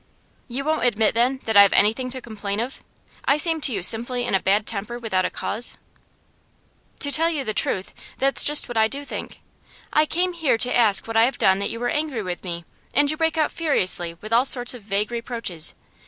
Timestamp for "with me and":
12.23-13.11